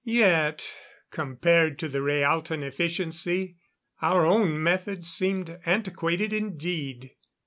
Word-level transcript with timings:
Yet, 0.03 0.67
compared 1.11 1.77
to 1.77 1.87
the 1.87 2.01
Rhaalton 2.01 2.63
efficiency, 2.63 3.57
our 4.01 4.25
own 4.25 4.63
methods 4.63 5.07
seemed 5.13 5.59
antiquated 5.63 6.33
indeed. 6.33 7.11